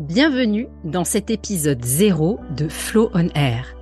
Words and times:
Bienvenue 0.00 0.66
dans 0.82 1.04
cet 1.04 1.30
épisode 1.30 1.84
0 1.84 2.40
de 2.56 2.68
Flow 2.68 3.10
on 3.14 3.28
Air, 3.36 3.76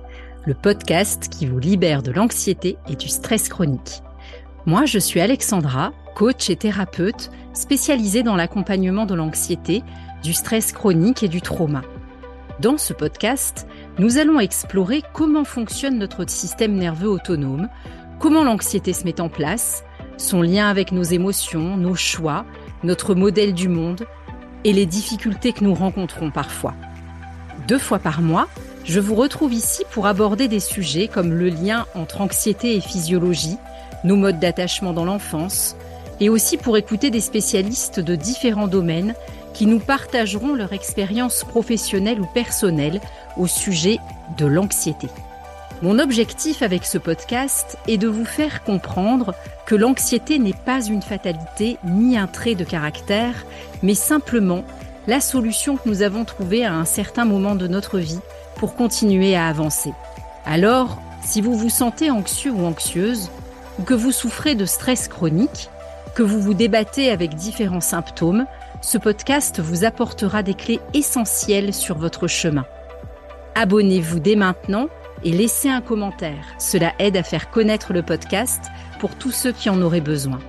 le 0.45 0.53
podcast 0.53 1.27
qui 1.27 1.47
vous 1.47 1.57
libère 1.57 2.03
de 2.03 2.11
l'anxiété 2.11 2.77
et 2.87 2.95
du 2.95 3.07
stress 3.07 3.49
chronique. 3.49 4.03
Moi, 4.67 4.85
je 4.85 4.99
suis 4.99 5.21
Alexandra, 5.21 5.91
coach 6.13 6.51
et 6.51 6.55
thérapeute 6.55 7.31
spécialisée 7.53 8.21
dans 8.21 8.35
l'accompagnement 8.35 9.07
de 9.07 9.15
l'anxiété, 9.15 9.81
du 10.21 10.33
stress 10.33 10.71
chronique 10.71 11.23
et 11.23 11.27
du 11.27 11.41
trauma. 11.41 11.81
Dans 12.59 12.77
ce 12.77 12.93
podcast, 12.93 13.65
nous 13.97 14.19
allons 14.19 14.39
explorer 14.39 15.01
comment 15.13 15.45
fonctionne 15.45 15.97
notre 15.97 16.29
système 16.29 16.75
nerveux 16.75 17.09
autonome, 17.09 17.69
comment 18.19 18.43
l'anxiété 18.43 18.93
se 18.93 19.05
met 19.05 19.19
en 19.19 19.29
place, 19.29 19.83
son 20.17 20.43
lien 20.43 20.69
avec 20.69 20.91
nos 20.91 21.01
émotions, 21.01 21.75
nos 21.75 21.95
choix, 21.95 22.45
notre 22.83 23.15
modèle 23.15 23.55
du 23.55 23.67
monde, 23.67 24.05
et 24.63 24.73
les 24.73 24.85
difficultés 24.85 25.53
que 25.53 25.63
nous 25.63 25.73
rencontrons 25.73 26.31
parfois. 26.31 26.73
Deux 27.67 27.79
fois 27.79 27.99
par 27.99 28.21
mois, 28.21 28.47
je 28.85 28.99
vous 28.99 29.15
retrouve 29.15 29.53
ici 29.53 29.83
pour 29.91 30.07
aborder 30.07 30.47
des 30.47 30.59
sujets 30.59 31.07
comme 31.07 31.33
le 31.33 31.49
lien 31.49 31.85
entre 31.95 32.21
anxiété 32.21 32.75
et 32.75 32.81
physiologie, 32.81 33.57
nos 34.03 34.15
modes 34.15 34.39
d'attachement 34.39 34.93
dans 34.93 35.05
l'enfance, 35.05 35.75
et 36.19 36.29
aussi 36.29 36.57
pour 36.57 36.77
écouter 36.77 37.09
des 37.09 37.21
spécialistes 37.21 37.99
de 37.99 38.15
différents 38.15 38.67
domaines 38.67 39.15
qui 39.53 39.65
nous 39.65 39.79
partageront 39.79 40.53
leur 40.53 40.73
expérience 40.73 41.43
professionnelle 41.43 42.19
ou 42.19 42.25
personnelle 42.25 42.99
au 43.37 43.47
sujet 43.47 43.99
de 44.37 44.45
l'anxiété. 44.45 45.07
Mon 45.83 45.99
objectif 45.99 46.61
avec 46.61 46.85
ce 46.85 46.97
podcast 46.97 47.77
est 47.89 47.97
de 47.97 48.07
vous 48.07 48.23
faire 48.23 48.63
comprendre 48.63 49.33
que 49.65 49.75
l'anxiété 49.75 50.39
n'est 50.39 50.53
pas 50.53 50.81
une 50.81 51.01
fatalité 51.01 51.77
ni 51.83 52.17
un 52.17 52.27
trait 52.27 52.55
de 52.55 52.63
caractère, 52.63 53.45
mais 53.81 53.93
simplement 53.93 54.63
la 55.07 55.19
solution 55.19 55.75
que 55.75 55.89
nous 55.89 56.01
avons 56.01 56.23
trouvée 56.23 56.63
à 56.63 56.73
un 56.73 56.85
certain 56.85 57.25
moment 57.25 57.55
de 57.55 57.67
notre 57.67 57.99
vie 57.99 58.21
pour 58.55 58.75
continuer 58.75 59.35
à 59.35 59.47
avancer. 59.47 59.91
Alors, 60.45 61.01
si 61.21 61.41
vous 61.41 61.57
vous 61.57 61.69
sentez 61.69 62.09
anxieux 62.09 62.51
ou 62.51 62.65
anxieuse, 62.65 63.29
ou 63.77 63.83
que 63.83 63.93
vous 63.93 64.13
souffrez 64.13 64.55
de 64.55 64.65
stress 64.65 65.09
chronique, 65.09 65.69
que 66.15 66.23
vous 66.23 66.39
vous 66.39 66.53
débattez 66.53 67.11
avec 67.11 67.35
différents 67.35 67.81
symptômes, 67.81 68.45
ce 68.79 68.97
podcast 68.97 69.59
vous 69.59 69.83
apportera 69.83 70.43
des 70.43 70.53
clés 70.53 70.79
essentielles 70.93 71.73
sur 71.73 71.97
votre 71.97 72.27
chemin. 72.27 72.65
Abonnez-vous 73.55 74.21
dès 74.21 74.37
maintenant 74.37 74.87
et 75.23 75.31
laissez 75.31 75.69
un 75.69 75.81
commentaire. 75.81 76.45
Cela 76.59 76.93
aide 76.99 77.17
à 77.17 77.23
faire 77.23 77.49
connaître 77.49 77.93
le 77.93 78.01
podcast 78.01 78.65
pour 78.99 79.15
tous 79.15 79.31
ceux 79.31 79.51
qui 79.51 79.69
en 79.69 79.81
auraient 79.81 80.01
besoin. 80.01 80.39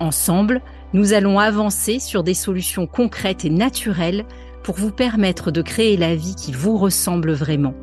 Ensemble, 0.00 0.60
nous 0.92 1.12
allons 1.12 1.38
avancer 1.38 1.98
sur 1.98 2.22
des 2.22 2.34
solutions 2.34 2.86
concrètes 2.86 3.44
et 3.44 3.50
naturelles 3.50 4.24
pour 4.62 4.76
vous 4.76 4.90
permettre 4.90 5.50
de 5.50 5.62
créer 5.62 5.96
la 5.96 6.14
vie 6.14 6.34
qui 6.34 6.52
vous 6.52 6.78
ressemble 6.78 7.32
vraiment. 7.32 7.74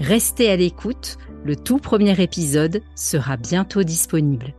Restez 0.00 0.50
à 0.50 0.56
l'écoute, 0.56 1.18
le 1.44 1.56
tout 1.56 1.78
premier 1.78 2.20
épisode 2.20 2.82
sera 2.94 3.36
bientôt 3.36 3.82
disponible. 3.82 4.54